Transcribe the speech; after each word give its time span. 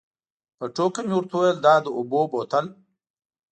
په 0.57 0.65
ټوکه 0.75 1.01
مې 1.07 1.13
ورته 1.15 1.33
وویل 1.35 1.57
دا 1.65 1.75
د 1.81 1.87
اوبو 1.97 2.19
بوتل. 2.31 2.65